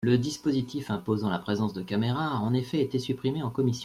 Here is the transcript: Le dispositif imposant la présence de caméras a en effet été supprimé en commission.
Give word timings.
Le 0.03 0.17
dispositif 0.17 0.89
imposant 0.89 1.29
la 1.29 1.37
présence 1.37 1.73
de 1.73 1.83
caméras 1.83 2.29
a 2.35 2.39
en 2.39 2.55
effet 2.55 2.81
été 2.81 2.97
supprimé 2.97 3.43
en 3.43 3.51
commission. 3.51 3.79